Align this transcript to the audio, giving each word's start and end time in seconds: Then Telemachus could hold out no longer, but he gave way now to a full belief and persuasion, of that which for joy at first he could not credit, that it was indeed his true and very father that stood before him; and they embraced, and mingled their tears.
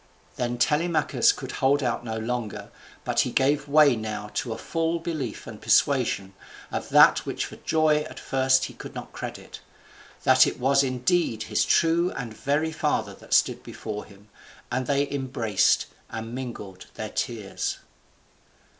Then 0.35 0.57
Telemachus 0.57 1.31
could 1.31 1.51
hold 1.51 1.83
out 1.83 2.03
no 2.03 2.17
longer, 2.17 2.71
but 3.05 3.19
he 3.19 3.31
gave 3.31 3.67
way 3.67 3.95
now 3.95 4.31
to 4.33 4.51
a 4.51 4.57
full 4.57 4.97
belief 4.97 5.45
and 5.45 5.61
persuasion, 5.61 6.33
of 6.71 6.89
that 6.89 7.23
which 7.23 7.45
for 7.45 7.57
joy 7.57 7.97
at 8.09 8.19
first 8.19 8.65
he 8.65 8.73
could 8.73 8.95
not 8.95 9.13
credit, 9.13 9.59
that 10.23 10.47
it 10.47 10.59
was 10.59 10.81
indeed 10.81 11.43
his 11.43 11.63
true 11.63 12.09
and 12.13 12.33
very 12.33 12.71
father 12.71 13.13
that 13.13 13.35
stood 13.35 13.61
before 13.61 14.05
him; 14.05 14.27
and 14.71 14.87
they 14.87 15.07
embraced, 15.11 15.85
and 16.09 16.33
mingled 16.33 16.87
their 16.95 17.09
tears. 17.09 17.77